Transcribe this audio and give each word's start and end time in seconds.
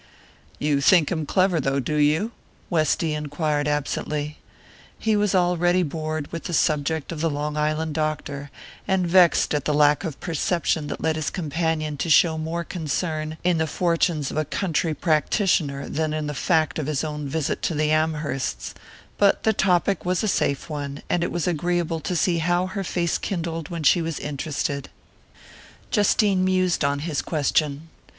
"You 0.57 0.81
think 0.81 1.11
him 1.11 1.27
clever 1.27 1.59
though, 1.61 1.79
do 1.79 1.93
you?" 1.95 2.31
Westy 2.71 3.13
enquired 3.13 3.67
absently. 3.67 4.39
He 4.97 5.15
was 5.15 5.35
already 5.35 5.83
bored 5.83 6.25
with 6.31 6.45
the 6.45 6.55
subject 6.55 7.11
of 7.11 7.21
the 7.21 7.29
Long 7.29 7.55
Island 7.55 7.93
doctor, 7.93 8.49
and 8.87 9.05
vexed 9.05 9.53
at 9.53 9.65
the 9.65 9.75
lack 9.75 10.03
of 10.03 10.19
perception 10.19 10.87
that 10.87 11.01
led 11.01 11.17
his 11.17 11.29
companion 11.29 11.97
to 11.97 12.09
show 12.09 12.39
more 12.39 12.63
concern 12.63 13.37
in 13.43 13.59
the 13.59 13.67
fortunes 13.67 14.31
of 14.31 14.37
a 14.37 14.43
country 14.43 14.95
practitioner 14.95 15.87
than 15.87 16.15
in 16.15 16.25
the 16.25 16.33
fact 16.33 16.79
of 16.79 16.87
his 16.87 17.03
own 17.03 17.27
visit 17.27 17.61
to 17.61 17.75
the 17.75 17.91
Amhersts; 17.91 18.73
but 19.19 19.43
the 19.43 19.53
topic 19.53 20.03
was 20.03 20.23
a 20.23 20.27
safe 20.27 20.67
one, 20.67 21.03
and 21.11 21.23
it 21.23 21.31
was 21.31 21.45
agreeable 21.45 21.99
to 21.99 22.15
see 22.15 22.39
how 22.39 22.65
her 22.65 22.83
face 22.83 23.19
kindled 23.19 23.69
when 23.69 23.83
she 23.83 24.01
was 24.01 24.17
interested. 24.17 24.89
Justine 25.91 26.43
mused 26.43 26.83
on 26.83 27.01
his 27.01 27.21
question. 27.21 27.89